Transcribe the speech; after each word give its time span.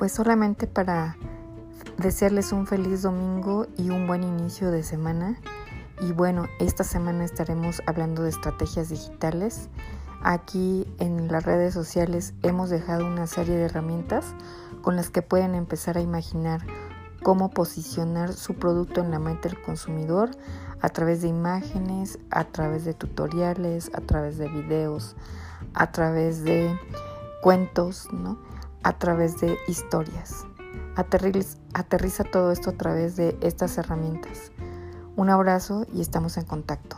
Pues 0.00 0.12
solamente 0.12 0.66
para 0.66 1.18
desearles 1.98 2.52
un 2.52 2.66
feliz 2.66 3.02
domingo 3.02 3.66
y 3.76 3.90
un 3.90 4.06
buen 4.06 4.22
inicio 4.22 4.70
de 4.70 4.82
semana. 4.82 5.38
Y 6.00 6.12
bueno, 6.12 6.46
esta 6.58 6.84
semana 6.84 7.22
estaremos 7.22 7.82
hablando 7.84 8.22
de 8.22 8.30
estrategias 8.30 8.88
digitales. 8.88 9.68
Aquí 10.22 10.86
en 11.00 11.30
las 11.30 11.44
redes 11.44 11.74
sociales 11.74 12.32
hemos 12.42 12.70
dejado 12.70 13.06
una 13.06 13.26
serie 13.26 13.56
de 13.56 13.64
herramientas 13.64 14.24
con 14.80 14.96
las 14.96 15.10
que 15.10 15.20
pueden 15.20 15.54
empezar 15.54 15.98
a 15.98 16.00
imaginar 16.00 16.62
cómo 17.22 17.50
posicionar 17.50 18.32
su 18.32 18.54
producto 18.54 19.02
en 19.02 19.10
la 19.10 19.18
mente 19.18 19.50
del 19.50 19.60
consumidor 19.60 20.30
a 20.80 20.88
través 20.88 21.20
de 21.20 21.28
imágenes, 21.28 22.18
a 22.30 22.44
través 22.44 22.86
de 22.86 22.94
tutoriales, 22.94 23.90
a 23.92 24.00
través 24.00 24.38
de 24.38 24.48
videos, 24.48 25.14
a 25.74 25.92
través 25.92 26.42
de 26.42 26.74
cuentos, 27.42 28.08
¿no? 28.14 28.38
A 28.82 28.98
través 28.98 29.40
de 29.40 29.58
historias. 29.68 30.46
Aterriza, 30.96 32.24
todo 32.24 32.52
esto 32.52 32.70
a 32.70 32.74
través 32.74 33.16
de 33.16 33.36
estas 33.40 33.78
herramientas. 33.78 34.52
Un 35.16 35.30
abrazo 35.30 35.86
y 35.92 36.00
estamos 36.00 36.36
en 36.36 36.44
contacto. 36.44 36.96